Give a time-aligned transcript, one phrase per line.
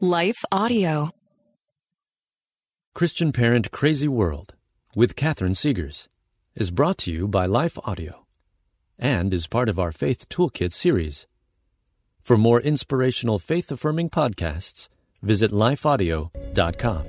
[0.00, 1.10] Life Audio.
[2.94, 4.52] Christian Parent Crazy World
[4.94, 6.08] with Catherine Segars
[6.54, 8.26] is brought to you by Life Audio
[8.98, 11.26] and is part of our Faith Toolkit series.
[12.22, 14.90] For more inspirational faith affirming podcasts,
[15.22, 17.06] visit lifeaudio.com.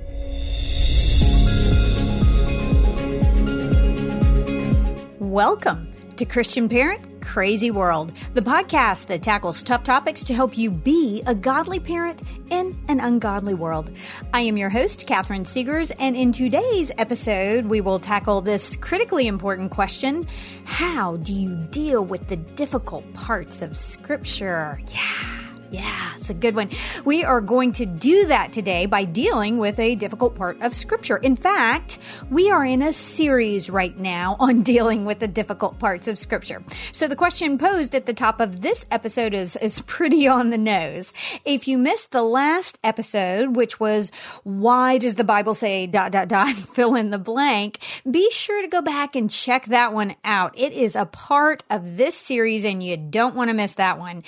[5.20, 10.70] Welcome to Christian Parent Crazy World, the podcast that tackles tough topics to help you
[10.70, 13.92] be a godly parent in an ungodly world.
[14.32, 19.26] I am your host, Catherine Segars, and in today's episode, we will tackle this critically
[19.26, 20.26] important question
[20.64, 24.80] How do you deal with the difficult parts of Scripture?
[24.90, 25.47] Yeah.
[25.70, 26.70] Yeah, it's a good one.
[27.04, 31.18] We are going to do that today by dealing with a difficult part of scripture.
[31.18, 31.98] In fact,
[32.30, 36.62] we are in a series right now on dealing with the difficult parts of scripture.
[36.92, 40.56] So the question posed at the top of this episode is, is pretty on the
[40.56, 41.12] nose.
[41.44, 44.10] If you missed the last episode, which was
[44.44, 47.78] why does the Bible say dot, dot, dot, fill in the blank,
[48.10, 50.58] be sure to go back and check that one out.
[50.58, 54.22] It is a part of this series and you don't want to miss that one.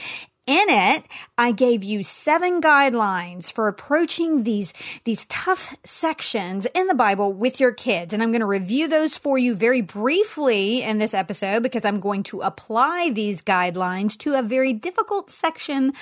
[0.50, 1.04] In it,
[1.38, 7.60] I gave you seven guidelines for approaching these, these tough sections in the Bible with
[7.60, 8.12] your kids.
[8.12, 12.00] And I'm going to review those for you very briefly in this episode because I'm
[12.00, 15.92] going to apply these guidelines to a very difficult section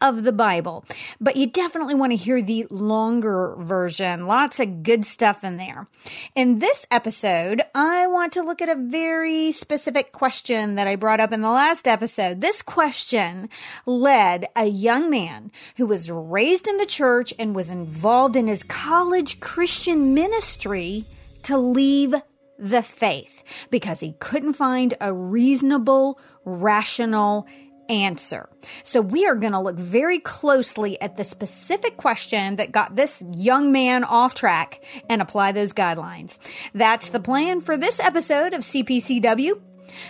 [0.00, 0.84] of the Bible.
[1.20, 4.26] But you definitely want to hear the longer version.
[4.26, 5.86] Lots of good stuff in there.
[6.34, 11.20] In this episode, I want to look at a very specific question that I brought
[11.20, 12.40] up in the last episode.
[12.40, 13.48] This question
[13.86, 18.62] led a young man who was raised in the church and was involved in his
[18.62, 21.04] college Christian ministry
[21.42, 22.14] to leave
[22.58, 27.46] the faith because he couldn't find a reasonable, rational
[27.90, 28.48] answer.
[28.84, 33.22] So we are going to look very closely at the specific question that got this
[33.32, 36.38] young man off track and apply those guidelines.
[36.72, 39.60] That's the plan for this episode of CPCW.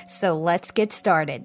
[0.06, 1.44] So let's get started.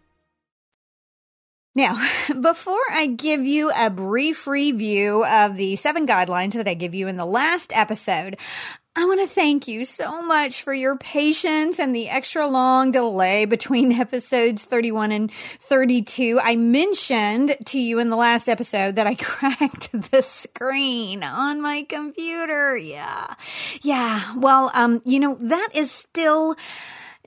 [1.73, 2.05] Now,
[2.41, 7.07] before I give you a brief review of the seven guidelines that I give you
[7.07, 8.37] in the last episode,
[8.93, 13.45] I want to thank you so much for your patience and the extra long delay
[13.45, 16.41] between episodes 31 and 32.
[16.43, 21.83] I mentioned to you in the last episode that I cracked the screen on my
[21.87, 22.75] computer.
[22.75, 23.33] Yeah.
[23.81, 24.33] Yeah.
[24.35, 26.57] Well, um, you know, that is still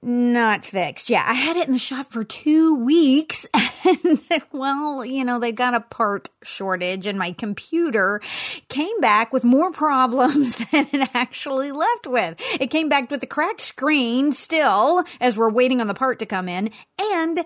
[0.04, 1.08] not fixed.
[1.08, 3.46] Yeah, I had it in the shop for two weeks.
[3.86, 4.18] And
[4.50, 8.22] well, you know, they got a part shortage and my computer
[8.70, 12.36] came back with more problems than it actually left with.
[12.58, 16.24] It came back with a cracked screen still as we're waiting on the part to
[16.26, 17.44] come in and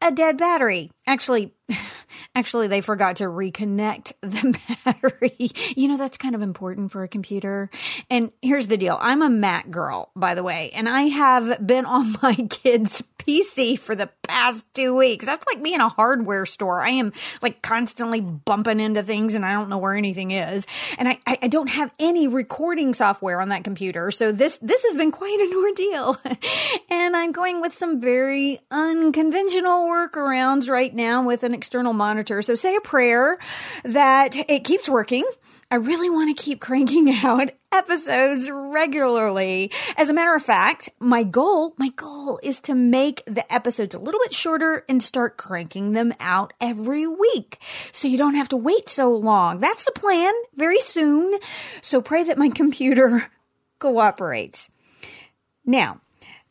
[0.00, 0.92] a dead battery.
[1.06, 1.52] Actually,
[2.34, 5.50] actually, they forgot to reconnect the battery.
[5.76, 7.70] You know, that's kind of important for a computer.
[8.10, 8.98] And here's the deal.
[9.00, 13.78] I'm a Mac girl, by the way, and I have been on my kids' PC
[13.78, 15.26] for the past two weeks.
[15.26, 16.82] That's like me in a hardware store.
[16.82, 20.66] I am like constantly bumping into things and I don't know where anything is.
[20.98, 24.10] And I, I don't have any recording software on that computer.
[24.10, 26.16] So this, this has been quite an ordeal.
[26.90, 32.42] and I'm going with some very unconventional workarounds right now with an external monitor.
[32.42, 33.38] So say a prayer
[33.84, 35.24] that it keeps working.
[35.70, 39.72] I really want to keep cranking out episodes regularly.
[39.96, 43.98] As a matter of fact, my goal, my goal is to make the episodes a
[43.98, 47.58] little bit shorter and start cranking them out every week.
[47.90, 49.58] So you don't have to wait so long.
[49.58, 51.34] That's the plan very soon.
[51.82, 53.30] So pray that my computer
[53.80, 54.70] cooperates.
[55.66, 56.00] Now,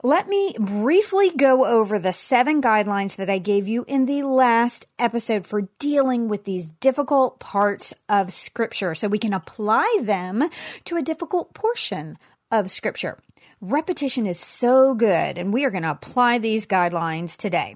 [0.05, 4.85] let me briefly go over the seven guidelines that I gave you in the last
[4.99, 10.49] episode for dealing with these difficult parts of scripture so we can apply them
[10.83, 12.17] to a difficult portion
[12.51, 13.17] of scripture.
[13.61, 17.75] Repetition is so good, and we are going to apply these guidelines today.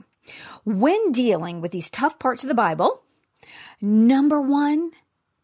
[0.65, 3.03] When dealing with these tough parts of the Bible,
[3.79, 4.91] number one,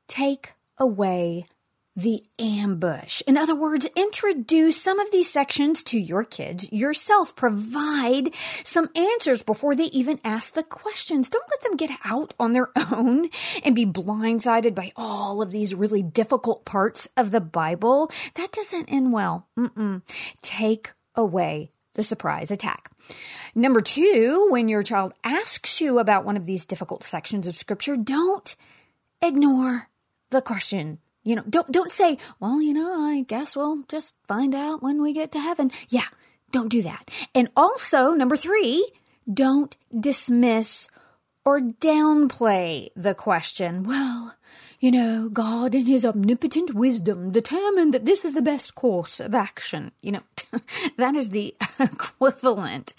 [0.10, 1.46] take away
[1.96, 3.22] the ambush.
[3.28, 7.36] In other words, introduce some of these sections to your kids yourself.
[7.36, 11.30] Provide some answers before they even ask the questions.
[11.30, 13.30] Don't let them get out on their own
[13.64, 18.10] and be blindsided by all of these really difficult parts of the Bible.
[18.36, 19.48] That doesn't end well.
[19.58, 20.02] Mm-mm.
[20.42, 22.90] Take away the surprise attack.
[23.54, 27.96] Number two, when your child asks you about one of these difficult sections of scripture,
[27.96, 28.56] don't
[29.22, 29.90] ignore
[30.32, 34.54] the question you know, don't don't say, "Well, you know, I guess we'll just find
[34.54, 36.08] out when we get to heaven." Yeah,
[36.52, 37.10] don't do that.
[37.34, 38.92] And also, number 3,
[39.32, 40.88] don't dismiss
[41.46, 43.84] or downplay the question.
[43.84, 44.36] Well,
[44.80, 49.34] you know, God in his omnipotent wisdom determined that this is the best course of
[49.34, 49.92] action.
[50.02, 50.24] You know,
[50.98, 52.94] that is the equivalent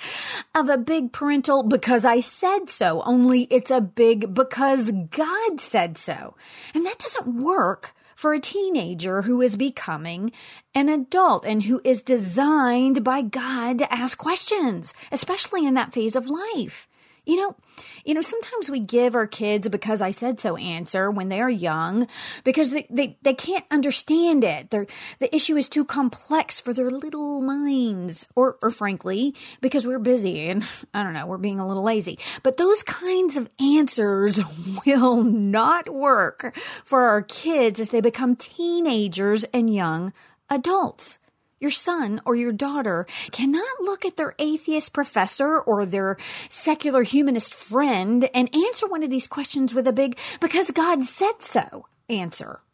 [0.54, 5.96] of a big parental because I said so, only it's a big because God said
[5.98, 6.36] so.
[6.74, 10.32] And that doesn't work for a teenager who is becoming
[10.74, 16.16] an adult and who is designed by God to ask questions, especially in that phase
[16.16, 16.86] of life.
[17.26, 17.56] You know,
[18.04, 21.40] you know, sometimes we give our kids a because I said so answer when they
[21.40, 22.06] are young
[22.44, 24.70] because they, they, they can't understand it.
[24.70, 24.86] They're,
[25.20, 30.50] the issue is too complex for their little minds or, or frankly, because we're busy
[30.50, 32.18] and I don't know, we're being a little lazy.
[32.42, 34.40] But those kinds of answers
[34.86, 36.54] will not work
[36.84, 40.12] for our kids as they become teenagers and young
[40.50, 41.18] adults
[41.64, 46.18] your son or your daughter cannot look at their atheist professor or their
[46.50, 51.40] secular humanist friend and answer one of these questions with a big, because God said
[51.40, 52.60] so answer.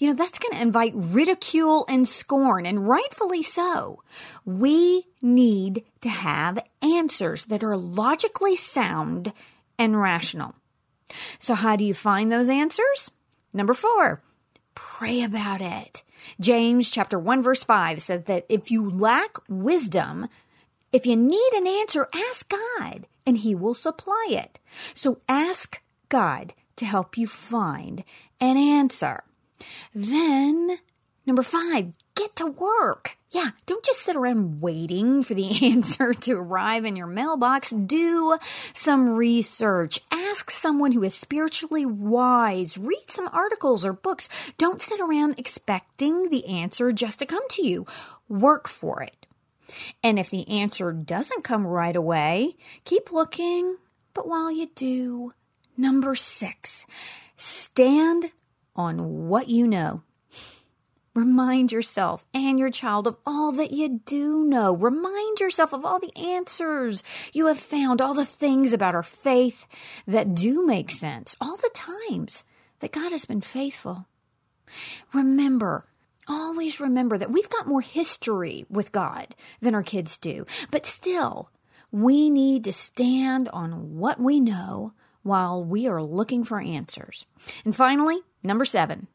[0.00, 4.02] You know, that's going to invite ridicule and scorn, and rightfully so.
[4.44, 9.32] We need to have answers that are logically sound
[9.78, 10.56] and rational.
[11.38, 13.12] So, how do you find those answers?
[13.52, 14.20] Number four,
[14.74, 16.02] pray about it.
[16.40, 20.28] James chapter 1 verse 5 says that if you lack wisdom,
[20.92, 24.58] if you need an answer, ask God and he will supply it.
[24.94, 28.04] So ask God to help you find
[28.40, 29.24] an answer.
[29.94, 30.78] Then,
[31.26, 33.16] number five, get to work.
[33.34, 37.70] Yeah, don't just sit around waiting for the answer to arrive in your mailbox.
[37.70, 38.38] Do
[38.72, 39.98] some research.
[40.12, 42.78] Ask someone who is spiritually wise.
[42.78, 44.28] Read some articles or books.
[44.56, 47.84] Don't sit around expecting the answer just to come to you.
[48.28, 49.26] Work for it.
[50.04, 53.78] And if the answer doesn't come right away, keep looking.
[54.12, 55.32] But while you do,
[55.76, 56.86] number six,
[57.36, 58.30] stand
[58.76, 60.02] on what you know.
[61.14, 64.74] Remind yourself and your child of all that you do know.
[64.74, 69.66] Remind yourself of all the answers you have found, all the things about our faith
[70.08, 72.42] that do make sense, all the times
[72.80, 74.08] that God has been faithful.
[75.12, 75.86] Remember,
[76.26, 81.50] always remember that we've got more history with God than our kids do, but still,
[81.92, 87.24] we need to stand on what we know while we are looking for answers.
[87.64, 89.06] And finally, number seven,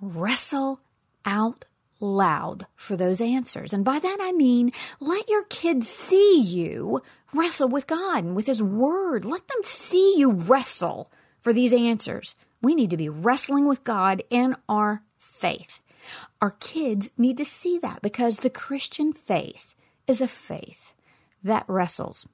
[0.00, 0.80] wrestle
[1.28, 1.66] out
[2.00, 3.72] loud for those answers.
[3.72, 7.02] And by that I mean, let your kids see you
[7.34, 9.24] wrestle with God and with His Word.
[9.24, 12.34] Let them see you wrestle for these answers.
[12.62, 15.80] We need to be wrestling with God in our faith.
[16.40, 19.74] Our kids need to see that because the Christian faith
[20.06, 20.94] is a faith
[21.44, 22.26] that wrestles.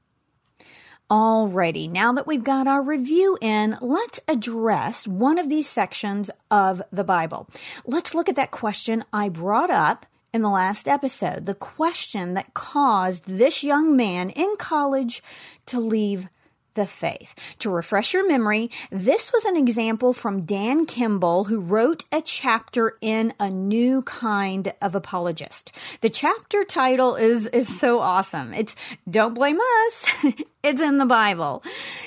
[1.11, 6.81] Alrighty, now that we've got our review in, let's address one of these sections of
[6.91, 7.47] the Bible.
[7.85, 12.55] Let's look at that question I brought up in the last episode, the question that
[12.55, 15.23] caused this young man in college
[15.67, 16.31] to leave
[16.75, 17.35] the faith.
[17.61, 22.97] To refresh your memory, this was an example from Dan Kimball, who wrote a chapter
[23.01, 25.73] in A New Kind of Apologist.
[26.01, 28.53] The chapter title is, is so awesome.
[28.53, 28.77] It's
[29.09, 30.07] Don't Blame Us.
[30.63, 31.63] it's in the Bible.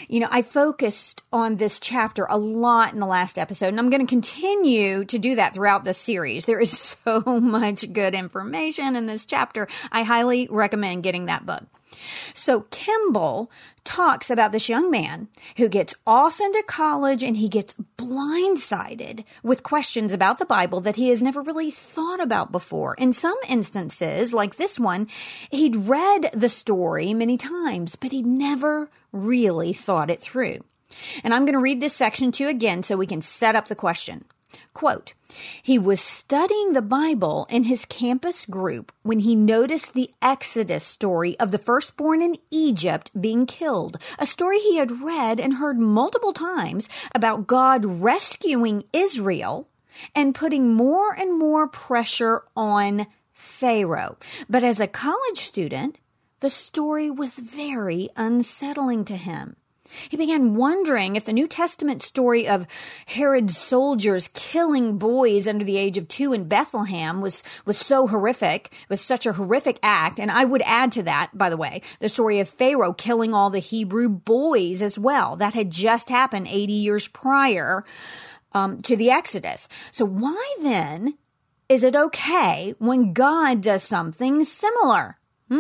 [0.07, 3.89] You know, I focused on this chapter a lot in the last episode, and I'm
[3.89, 6.45] going to continue to do that throughout this series.
[6.45, 9.67] There is so much good information in this chapter.
[9.91, 11.63] I highly recommend getting that book.
[12.33, 13.51] So Kimball
[13.83, 19.63] talks about this young man who gets off into college and he gets blindsided with
[19.63, 22.95] questions about the Bible that he has never really thought about before.
[22.95, 25.07] In some instances, like this one,
[25.51, 30.59] he'd read the story many times, but he'd never really thought it through.
[31.23, 33.67] And I'm going to read this section to you again so we can set up
[33.67, 34.25] the question.
[34.77, 35.15] Quote,
[35.63, 41.35] he was studying the Bible in his campus group when he noticed the Exodus story
[41.39, 46.31] of the firstborn in Egypt being killed, a story he had read and heard multiple
[46.31, 49.67] times about God rescuing Israel
[50.13, 54.17] and putting more and more pressure on Pharaoh.
[54.47, 55.97] But as a college student,
[56.39, 59.55] the story was very unsettling to him.
[60.09, 62.67] He began wondering if the New Testament story of
[63.05, 68.73] Herod's soldiers killing boys under the age of two in Bethlehem was, was so horrific,
[68.89, 70.19] was such a horrific act.
[70.19, 73.49] And I would add to that, by the way, the story of Pharaoh killing all
[73.49, 75.35] the Hebrew boys as well.
[75.35, 77.83] That had just happened 80 years prior
[78.53, 79.67] um, to the Exodus.
[79.91, 81.17] So why then
[81.69, 85.17] is it okay when God does something similar?
[85.49, 85.59] Hmm?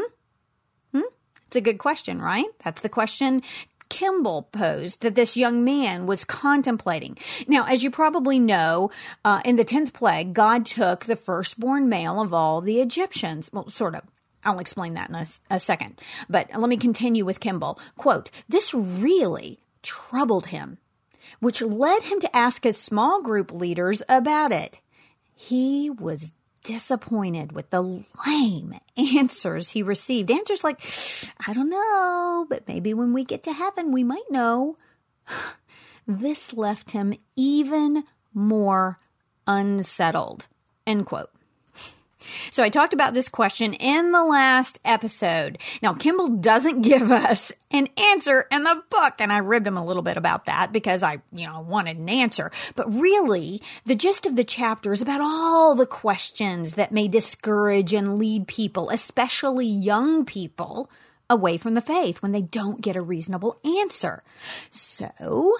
[0.93, 1.01] Hmm?
[1.47, 2.47] It's a good question, right?
[2.63, 3.41] That's the question
[3.89, 7.17] Kimball posed that this young man was contemplating.
[7.47, 8.91] Now, as you probably know,
[9.23, 13.49] uh, in the 10th plague, God took the firstborn male of all the Egyptians.
[13.51, 14.03] Well, sort of.
[14.43, 15.99] I'll explain that in a, a second.
[16.29, 17.79] But let me continue with Kimball.
[17.97, 20.77] Quote, this really troubled him,
[21.39, 24.79] which led him to ask his small group leaders about it.
[25.33, 26.31] He was
[26.67, 27.81] disappointed with the
[28.27, 30.29] lame answers he received.
[30.29, 30.81] Answers like,
[31.47, 34.75] I don't know, but maybe when we get to heaven, we might know.
[36.09, 38.97] This left him even more
[39.45, 40.47] unsettled.
[40.85, 41.31] End quote.
[42.51, 45.57] So I talked about this question in the last episode.
[45.81, 49.85] Now, Kimball doesn't give us an answer in the book, and I ribbed him a
[49.85, 52.51] little bit about that because I, you know, wanted an answer.
[52.75, 57.93] But really, the gist of the chapter is about all the questions that may discourage
[57.93, 60.89] and lead people, especially young people,
[61.29, 64.23] away from the faith when they don't get a reasonable answer.
[64.71, 65.57] So,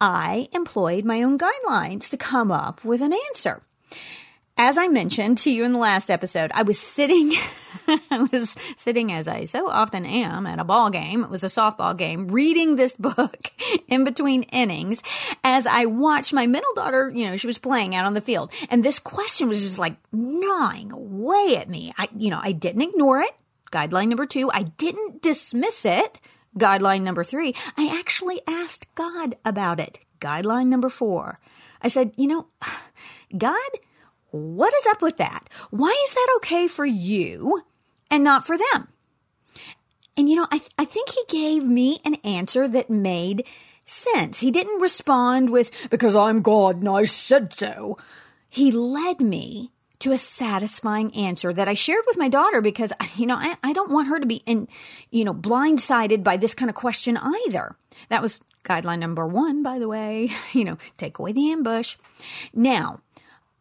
[0.00, 3.62] I employed my own guidelines to come up with an answer
[4.58, 7.32] as I mentioned to you in the last episode, I was sitting,
[8.10, 11.22] I was sitting as I so often am at a ball game.
[11.22, 13.52] It was a softball game, reading this book
[13.88, 15.00] in between innings
[15.44, 18.52] as I watched my middle daughter, you know, she was playing out on the field.
[18.68, 21.94] And this question was just like gnawing away at me.
[21.96, 23.30] I, you know, I didn't ignore it.
[23.70, 24.50] Guideline number two.
[24.52, 26.18] I didn't dismiss it.
[26.58, 27.54] Guideline number three.
[27.76, 30.00] I actually asked God about it.
[30.20, 31.38] Guideline number four.
[31.80, 32.46] I said, you know,
[33.38, 33.70] God,
[34.30, 35.48] what is up with that?
[35.70, 37.62] Why is that okay for you
[38.10, 38.88] and not for them?
[40.16, 43.44] And you know, I, th- I think he gave me an answer that made
[43.86, 44.40] sense.
[44.40, 47.98] He didn't respond with, because I'm God and I said so.
[48.48, 53.26] He led me to a satisfying answer that I shared with my daughter because, you
[53.26, 54.68] know, I, I don't want her to be in,
[55.10, 57.76] you know, blindsided by this kind of question either.
[58.08, 61.96] That was guideline number one, by the way, you know, take away the ambush.
[62.52, 63.00] Now,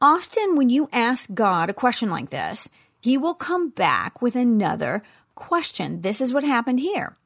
[0.02, 2.70] Often, when you ask God a question like this,
[3.02, 5.02] He will come back with another
[5.36, 6.02] question.
[6.02, 7.18] This is what happened here.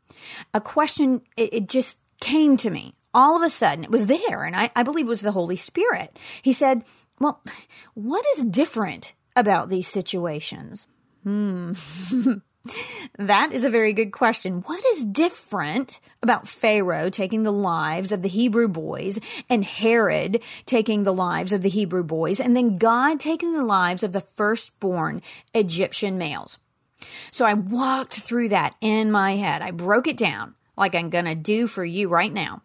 [0.53, 2.95] A question, it, it just came to me.
[3.13, 5.57] All of a sudden, it was there, and I, I believe it was the Holy
[5.57, 6.17] Spirit.
[6.41, 6.83] He said,
[7.19, 7.41] Well,
[7.93, 10.87] what is different about these situations?
[11.23, 11.73] Hmm.
[13.17, 14.61] That is a very good question.
[14.61, 21.03] What is different about Pharaoh taking the lives of the Hebrew boys and Herod taking
[21.03, 25.21] the lives of the Hebrew boys and then God taking the lives of the firstborn
[25.53, 26.59] Egyptian males?
[27.31, 29.61] So I walked through that in my head.
[29.61, 32.61] I broke it down like I'm going to do for you right now.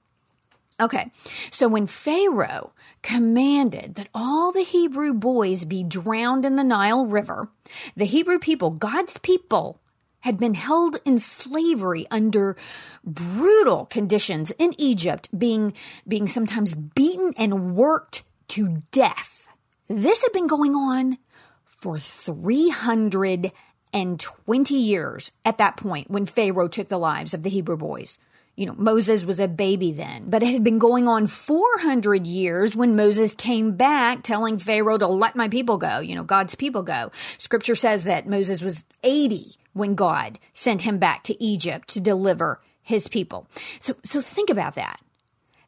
[0.79, 1.11] Okay,
[1.51, 7.49] so when Pharaoh commanded that all the Hebrew boys be drowned in the Nile River,
[7.97, 9.81] the Hebrew people, God's people,
[10.27, 12.57] had been held in slavery under
[13.05, 15.73] brutal conditions in Egypt, being,
[16.09, 19.47] being sometimes beaten and worked to death.
[19.87, 21.19] This had been going on
[21.65, 28.19] for 320 years at that point when Pharaoh took the lives of the Hebrew boys.
[28.57, 32.75] You know, Moses was a baby then, but it had been going on 400 years
[32.75, 36.83] when Moses came back telling Pharaoh to let my people go, you know, God's people
[36.83, 37.13] go.
[37.37, 42.63] Scripture says that Moses was 80 when God sent him back to Egypt to deliver
[42.83, 43.47] his people.
[43.79, 45.01] So, so think about that.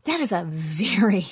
[0.05, 1.27] That is a very,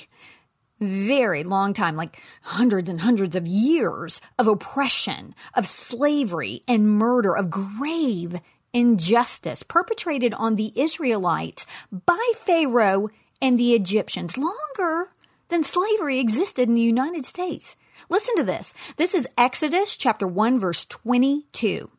[0.79, 7.35] very long time, like hundreds and hundreds of years of oppression, of slavery and murder,
[7.35, 8.39] of grave
[8.77, 13.09] injustice perpetrated on the Israelites by Pharaoh
[13.41, 15.09] and the Egyptians longer
[15.47, 17.75] than slavery existed in the United States.
[18.07, 18.75] Listen to this.
[18.97, 21.89] This is Exodus chapter 1 verse 22.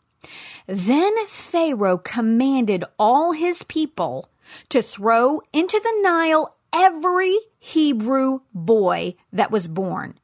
[0.68, 4.30] Then Pharaoh commanded all his people
[4.68, 10.16] to throw into the Nile every Hebrew boy that was born,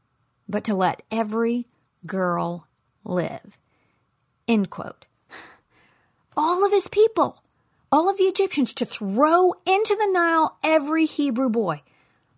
[0.49, 1.66] but to let every
[2.06, 2.68] girl
[3.02, 3.56] live.
[4.46, 5.06] End quote.
[6.37, 7.43] All of his people,
[7.93, 11.83] all of the Egyptians to throw into the Nile every Hebrew boy.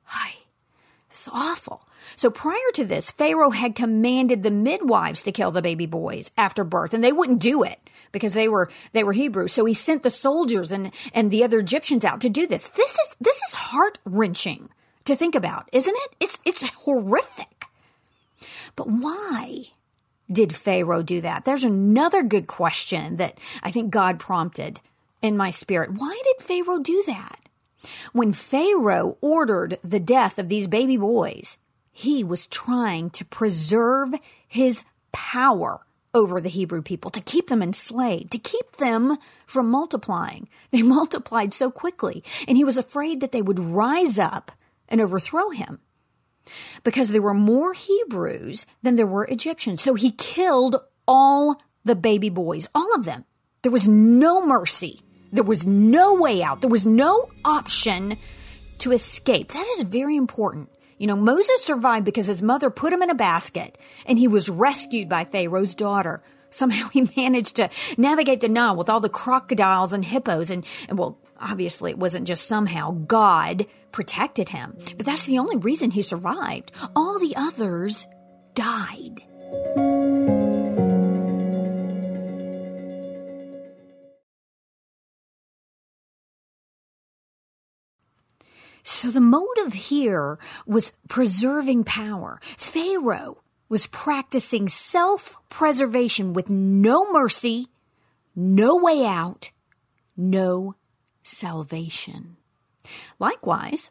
[0.05, 0.35] Hi,
[1.11, 1.87] it's awful.
[2.15, 6.63] So prior to this, Pharaoh had commanded the midwives to kill the baby boys after
[6.63, 7.79] birth, and they wouldn't do it
[8.13, 9.49] because they were they were Hebrew.
[9.49, 12.69] So he sent the soldiers and and the other Egyptians out to do this.
[12.71, 14.69] This is this is heart wrenching
[15.05, 16.17] to think about, isn't it?
[16.21, 17.65] It's it's horrific.
[18.77, 19.65] But why
[20.31, 21.45] did Pharaoh do that?
[21.45, 24.81] There's another good question that I think God prompted
[25.23, 25.93] in my spirit.
[25.93, 27.41] Why did Pharaoh do that?
[28.13, 31.57] When Pharaoh ordered the death of these baby boys,
[31.93, 34.15] he was trying to preserve
[34.47, 35.81] his power
[36.13, 40.49] over the Hebrew people, to keep them enslaved, to keep them from multiplying.
[40.71, 44.51] They multiplied so quickly, and he was afraid that they would rise up
[44.89, 45.79] and overthrow him
[46.85, 49.83] because there were more Hebrews than there were Egyptians.
[49.83, 50.77] So he killed
[51.07, 53.25] all the baby boys, all of them.
[53.63, 55.01] There was no mercy.
[55.33, 56.61] There was no way out.
[56.61, 58.17] There was no option
[58.79, 59.53] to escape.
[59.53, 60.71] That is very important.
[60.99, 64.49] You know, Moses survived because his mother put him in a basket and he was
[64.49, 66.23] rescued by Pharaoh's daughter.
[66.51, 70.99] Somehow he managed to navigate the Nile with all the crocodiles and hippos and, and
[70.99, 72.93] well, obviously it wasn't just somehow.
[72.93, 74.77] God protected him.
[74.97, 76.73] But that's the only reason he survived.
[76.95, 78.07] All the others
[78.55, 79.23] died.
[88.89, 92.41] So the motive here was preserving power.
[92.57, 97.67] Pharaoh was practicing self-preservation with no mercy,
[98.35, 99.51] no way out,
[100.17, 100.77] no
[101.25, 102.37] salvation.
[103.19, 103.91] Likewise,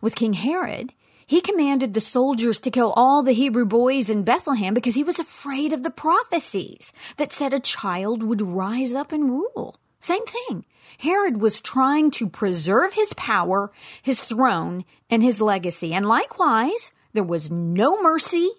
[0.00, 0.92] with King Herod,
[1.26, 5.18] he commanded the soldiers to kill all the Hebrew boys in Bethlehem because he was
[5.18, 9.76] afraid of the prophecies that said a child would rise up and rule.
[10.00, 10.66] Same thing.
[10.98, 13.70] Herod was trying to preserve his power,
[14.02, 15.94] his throne, and his legacy.
[15.94, 18.50] And likewise, there was no mercy,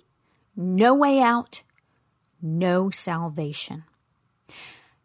[0.56, 1.62] no way out,
[2.42, 3.84] no salvation.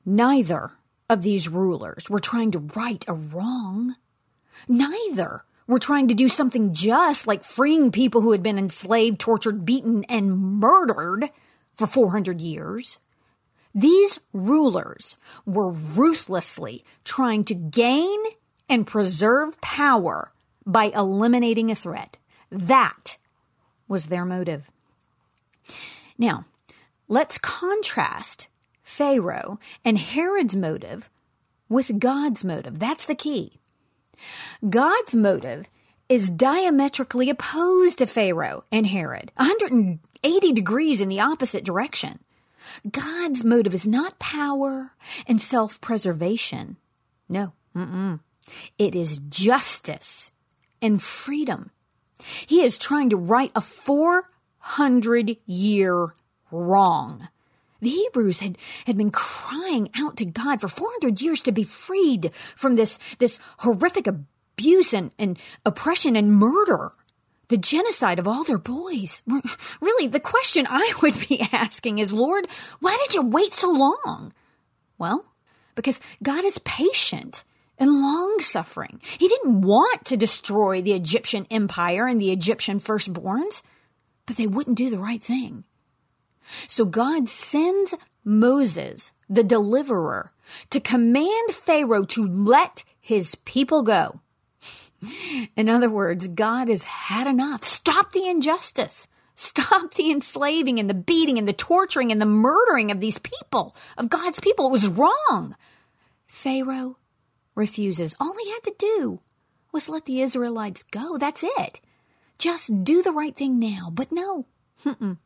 [0.06, 0.72] Neither
[1.10, 3.96] of these rulers were trying to right a wrong.
[4.68, 9.64] Neither were trying to do something just like freeing people who had been enslaved, tortured,
[9.64, 11.26] beaten, and murdered
[11.74, 12.98] for 400 years.
[13.74, 18.18] These rulers were ruthlessly trying to gain
[18.68, 20.32] and preserve power
[20.66, 22.18] by eliminating a threat.
[22.50, 23.16] That
[23.86, 24.70] was their motive.
[26.18, 26.46] Now,
[27.06, 28.48] let's contrast
[28.82, 31.10] Pharaoh and Herod's motive
[31.68, 32.80] with God's motive.
[32.80, 33.59] That's the key.
[34.68, 35.66] God's motive
[36.08, 42.18] is diametrically opposed to Pharaoh and Herod, 180 degrees in the opposite direction.
[42.90, 44.92] God's motive is not power
[45.26, 46.76] and self-preservation.
[47.28, 48.20] No, mm-mm.
[48.78, 50.30] It is justice
[50.82, 51.70] and freedom.
[52.46, 56.14] He is trying to right a 400 year
[56.50, 57.28] wrong.
[57.80, 62.30] The Hebrews had, had been crying out to God for 400 years to be freed
[62.56, 66.92] from this, this horrific abuse and, and oppression and murder
[67.48, 69.22] the genocide of all their boys.
[69.80, 72.46] Really, the question I would be asking is, Lord,
[72.78, 74.32] why did you wait so long?
[74.96, 75.24] Well,
[75.74, 77.44] because God is patient
[77.76, 79.00] and long suffering.
[79.18, 83.62] He didn't want to destroy the Egyptian empire and the Egyptian firstborns,
[84.26, 85.64] but they wouldn't do the right thing.
[86.68, 90.32] So God sends Moses, the deliverer,
[90.70, 94.20] to command Pharaoh to let his people go.
[95.56, 97.64] In other words, God has had enough.
[97.64, 99.06] Stop the injustice.
[99.34, 103.74] Stop the enslaving and the beating and the torturing and the murdering of these people,
[103.96, 104.66] of God's people.
[104.66, 105.56] It was wrong.
[106.26, 106.98] Pharaoh
[107.54, 108.14] refuses.
[108.20, 109.20] All he had to do
[109.72, 111.16] was let the Israelites go.
[111.16, 111.80] That's it.
[112.36, 113.90] Just do the right thing now.
[113.90, 114.46] But no,
[114.84, 115.16] Mm-mm.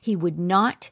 [0.00, 0.90] He would not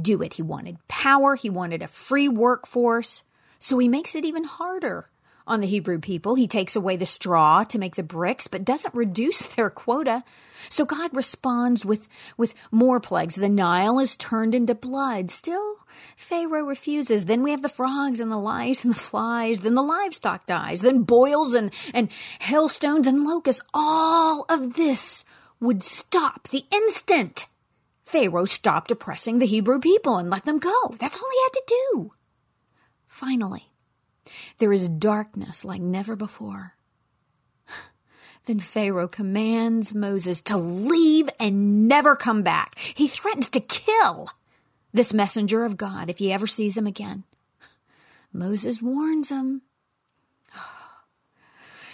[0.00, 0.34] do it.
[0.34, 1.36] He wanted power.
[1.36, 3.22] He wanted a free workforce.
[3.58, 5.08] So he makes it even harder
[5.46, 6.34] on the Hebrew people.
[6.34, 10.22] He takes away the straw to make the bricks, but doesn't reduce their quota.
[10.70, 13.34] So God responds with, with more plagues.
[13.34, 15.30] The Nile is turned into blood.
[15.30, 15.76] Still,
[16.16, 17.26] Pharaoh refuses.
[17.26, 19.60] Then we have the frogs and the lice and the flies.
[19.60, 20.80] Then the livestock dies.
[20.80, 23.62] Then boils and, and hailstones and locusts.
[23.74, 25.24] All of this
[25.60, 27.46] would stop the instant
[28.14, 30.94] Pharaoh stopped oppressing the Hebrew people and let them go.
[31.00, 32.12] That's all he had to do.
[33.08, 33.72] Finally,
[34.58, 36.76] there is darkness like never before.
[38.44, 42.78] Then Pharaoh commands Moses to leave and never come back.
[42.78, 44.28] He threatens to kill
[44.92, 47.24] this messenger of God if he ever sees him again.
[48.32, 49.62] Moses warns him.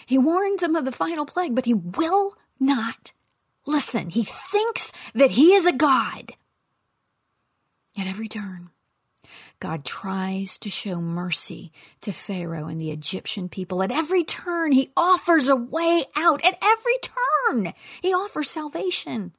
[0.05, 3.13] He warns him of the final plague, but he will not
[3.67, 4.11] listen.
[4.11, 6.33] He thinks that he is a God.
[7.97, 8.71] At every turn,
[9.59, 13.83] God tries to show mercy to Pharaoh and the Egyptian people.
[13.83, 16.45] At every turn, he offers a way out.
[16.45, 19.33] At every turn, he offers salvation.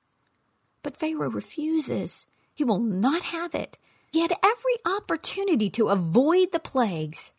[0.84, 2.26] But Pharaoh refuses.
[2.54, 3.78] He will not have it.
[4.12, 7.32] He had every opportunity to avoid the plagues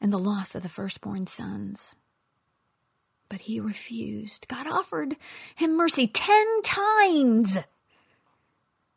[0.00, 1.96] and the loss of the firstborn sons.
[3.30, 4.46] But he refused.
[4.48, 5.16] God offered
[5.54, 7.58] him mercy ten times.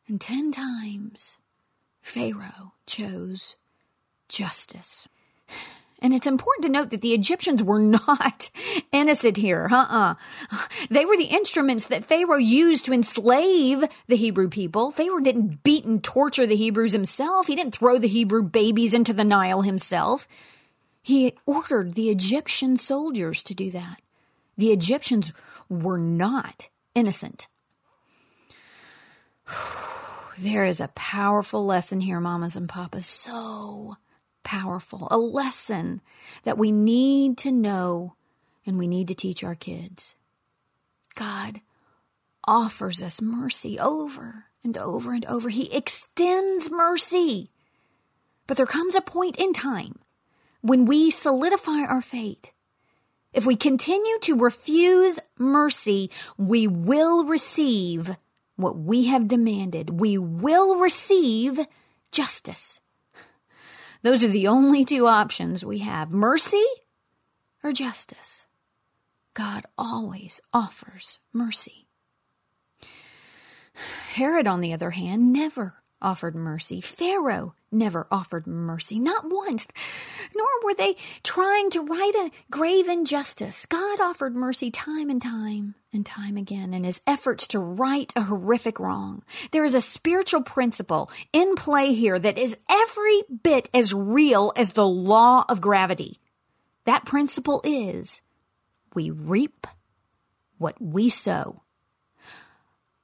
[0.07, 1.37] And ten times
[2.01, 3.55] Pharaoh chose
[4.27, 5.07] justice.
[6.03, 8.49] And it's important to note that the Egyptians were not
[8.91, 9.69] innocent here.
[9.71, 10.15] Uh-uh.
[10.89, 14.91] They were the instruments that Pharaoh used to enslave the Hebrew people.
[14.91, 17.47] Pharaoh didn't beat and torture the Hebrews himself.
[17.47, 20.27] He didn't throw the Hebrew babies into the Nile himself.
[21.01, 24.01] He ordered the Egyptian soldiers to do that.
[24.57, 25.33] The Egyptians
[25.69, 27.47] were not innocent.
[30.35, 33.05] There is a powerful lesson here, mamas and papas.
[33.05, 33.97] So
[34.43, 35.07] powerful.
[35.11, 36.01] A lesson
[36.43, 38.15] that we need to know
[38.65, 40.15] and we need to teach our kids.
[41.15, 41.61] God
[42.45, 45.49] offers us mercy over and over and over.
[45.49, 47.49] He extends mercy.
[48.47, 49.99] But there comes a point in time
[50.61, 52.51] when we solidify our fate.
[53.33, 58.15] If we continue to refuse mercy, we will receive
[58.55, 59.99] what we have demanded.
[59.99, 61.59] We will receive
[62.11, 62.79] justice.
[64.03, 66.65] Those are the only two options we have mercy
[67.63, 68.45] or justice.
[69.33, 71.87] God always offers mercy.
[74.13, 76.81] Herod, on the other hand, never offered mercy.
[76.81, 79.67] Pharaoh never offered mercy, not once,
[80.35, 83.65] nor were they trying to right a grave injustice.
[83.65, 88.23] God offered mercy time and time and time again in his efforts to right a
[88.23, 89.23] horrific wrong.
[89.51, 94.73] There is a spiritual principle in play here that is every bit as real as
[94.73, 96.17] the law of gravity.
[96.85, 98.21] That principle is
[98.93, 99.65] we reap
[100.57, 101.63] what we sow.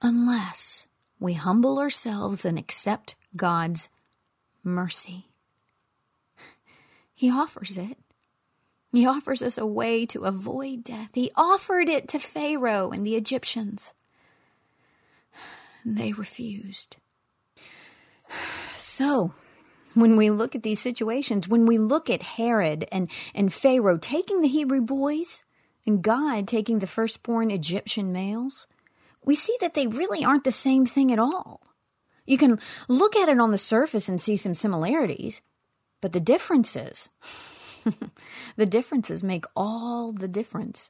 [0.02, 0.86] Unless
[1.20, 3.90] we humble ourselves and accept God's
[4.64, 5.28] mercy.
[7.14, 7.98] He offers it.
[8.92, 11.10] He offers us a way to avoid death.
[11.14, 13.94] He offered it to Pharaoh and the Egyptians.
[15.86, 16.98] They refused.
[18.78, 19.34] So,
[19.94, 24.42] when we look at these situations, when we look at Herod and, and Pharaoh taking
[24.42, 25.44] the Hebrew boys
[25.86, 28.68] and God taking the firstborn Egyptian males,
[29.30, 31.62] we see that they really aren't the same thing at all.
[32.26, 35.40] You can look at it on the surface and see some similarities,
[36.02, 37.10] but the differences,
[38.56, 40.90] the differences make all the difference.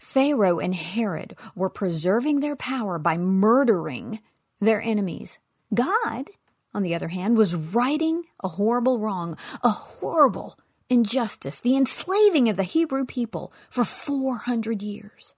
[0.00, 4.18] Pharaoh and Herod were preserving their power by murdering
[4.60, 5.38] their enemies.
[5.72, 6.30] God,
[6.74, 10.58] on the other hand, was righting a horrible wrong, a horrible
[10.90, 15.36] injustice, the enslaving of the Hebrew people for 400 years.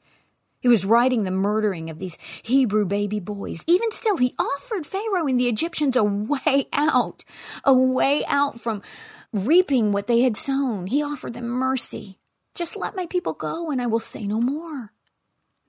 [0.61, 3.65] He was righting the murdering of these Hebrew baby boys.
[3.67, 7.25] Even still, he offered Pharaoh and the Egyptians a way out,
[7.65, 8.83] a way out from
[9.33, 10.87] reaping what they had sown.
[10.87, 12.19] He offered them mercy.
[12.55, 14.93] Just let my people go and I will say no more.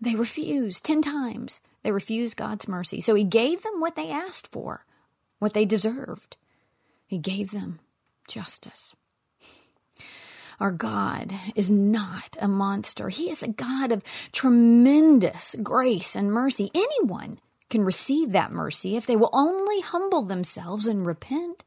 [0.02, 1.62] They refused ten times.
[1.84, 3.00] They refused God's mercy.
[3.02, 4.86] So he gave them what they asked for,
[5.40, 6.38] what they deserved.
[7.08, 7.80] He gave them
[8.28, 8.94] justice.
[10.62, 13.10] Our God is not a monster.
[13.10, 16.70] He is a God of tremendous grace and mercy.
[16.76, 17.40] Anyone
[17.72, 21.64] can receive that mercy if they will only humble themselves and repent.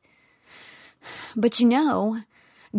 [1.34, 2.20] But you know,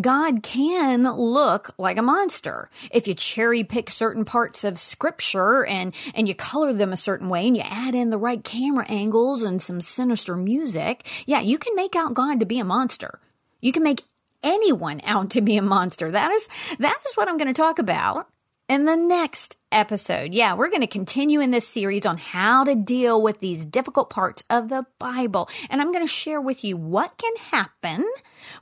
[0.00, 2.70] God can look like a monster.
[2.90, 7.28] If you cherry pick certain parts of scripture and, and you color them a certain
[7.28, 11.58] way and you add in the right camera angles and some sinister music, yeah, you
[11.58, 13.20] can make out God to be a monster.
[13.60, 14.02] You can make
[14.46, 16.10] anyone out to be a monster.
[16.10, 18.28] That is, that is what I'm going to talk about
[18.68, 20.34] in the next episode.
[20.34, 24.10] Yeah, we're going to continue in this series on how to deal with these difficult
[24.10, 25.48] parts of the Bible.
[25.68, 28.04] And I'm going to share with you what can happen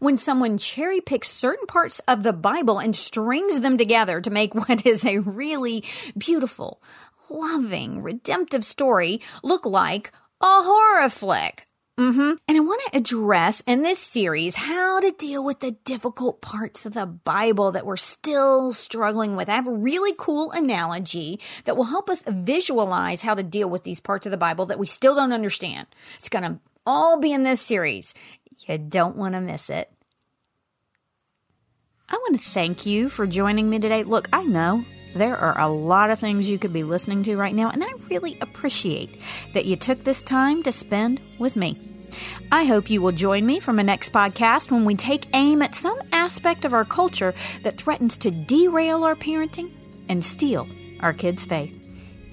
[0.01, 4.55] when someone cherry picks certain parts of the Bible and strings them together to make
[4.69, 5.85] what is a really
[6.17, 6.83] beautiful,
[7.29, 11.67] loving, redemptive story look like a horror flick.
[11.99, 12.33] Mm-hmm.
[12.49, 16.87] And I want to address in this series how to deal with the difficult parts
[16.87, 19.49] of the Bible that we're still struggling with.
[19.49, 23.85] I have a really cool analogy that will help us visualize how to deal with
[23.85, 25.87] these parts of the Bible that we still don't understand.
[26.19, 28.13] It's going to all be in this series.
[28.67, 29.89] You don't want to miss it.
[32.09, 34.03] I want to thank you for joining me today.
[34.03, 37.55] Look, I know there are a lot of things you could be listening to right
[37.55, 39.21] now, and I really appreciate
[39.55, 41.79] that you took this time to spend with me.
[42.53, 45.75] I hope you will join me for my next podcast when we take aim at
[45.75, 49.71] some aspect of our culture that threatens to derail our parenting
[50.09, 50.69] and steal
[51.01, 51.84] our kids' faith.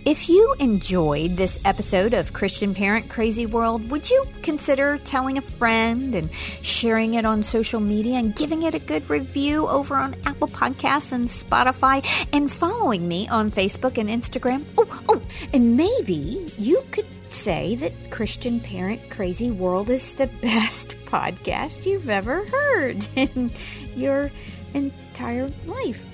[0.03, 5.43] If you enjoyed this episode of Christian Parent Crazy World, would you consider telling a
[5.43, 6.33] friend and
[6.63, 11.11] sharing it on social media and giving it a good review over on Apple Podcasts
[11.11, 14.63] and Spotify and following me on Facebook and Instagram?
[14.75, 15.21] Oh, oh,
[15.53, 22.09] and maybe you could say that Christian Parent Crazy World is the best podcast you've
[22.09, 23.51] ever heard in
[23.95, 24.31] your
[24.73, 26.07] entire life.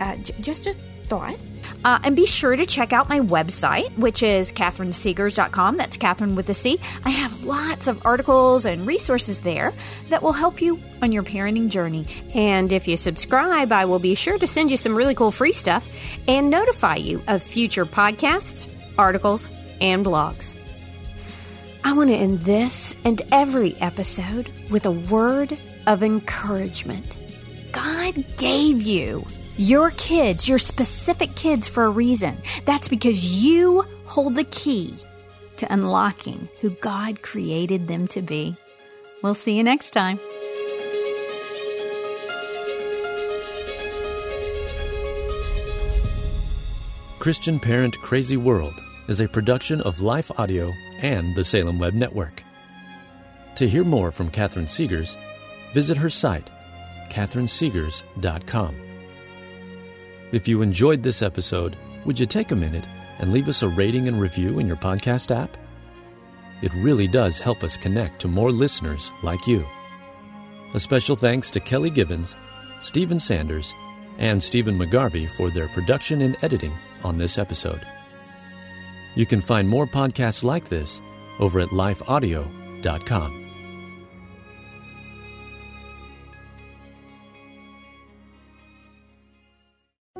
[0.00, 1.38] Uh, just a thought.
[1.84, 5.76] Uh, and be sure to check out my website, which is catherinesegars.com.
[5.76, 6.78] That's Catherine with a C.
[7.04, 9.72] I have lots of articles and resources there
[10.08, 12.06] that will help you on your parenting journey.
[12.34, 15.52] And if you subscribe, I will be sure to send you some really cool free
[15.52, 15.88] stuff
[16.28, 19.48] and notify you of future podcasts, articles,
[19.80, 20.56] and blogs.
[21.84, 25.56] I want to end this and every episode with a word
[25.86, 27.16] of encouragement.
[27.72, 29.24] God gave you
[29.56, 32.36] your kids, your specific kids, for a reason.
[32.64, 34.96] That's because you hold the key
[35.56, 38.56] to unlocking who God created them to be.
[39.22, 40.18] We'll see you next time.
[47.22, 48.74] Christian Parent Crazy World
[49.06, 52.42] is a production of Life Audio and the Salem Web Network.
[53.56, 55.14] To hear more from Catherine Segars,
[55.72, 56.50] visit her site,
[57.10, 58.81] catherinesegars.com.
[60.32, 62.86] If you enjoyed this episode, would you take a minute
[63.18, 65.56] and leave us a rating and review in your podcast app?
[66.62, 69.64] It really does help us connect to more listeners like you.
[70.72, 72.34] A special thanks to Kelly Gibbons,
[72.80, 73.74] Stephen Sanders,
[74.18, 76.72] and Stephen McGarvey for their production and editing
[77.04, 77.86] on this episode.
[79.14, 80.98] You can find more podcasts like this
[81.40, 83.41] over at lifeaudio.com.